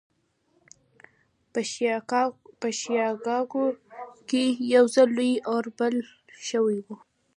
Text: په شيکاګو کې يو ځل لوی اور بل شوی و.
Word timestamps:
په 2.59 2.69
شيکاګو 2.79 3.65
کې 4.29 4.43
يو 4.73 4.85
ځل 4.95 5.09
لوی 5.17 5.33
اور 5.51 5.65
بل 5.77 5.95
شوی 6.47 6.77
و. 6.85 6.87